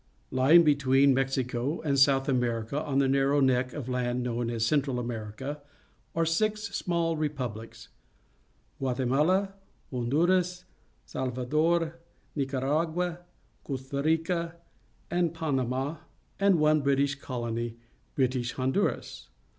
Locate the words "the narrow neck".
2.97-3.71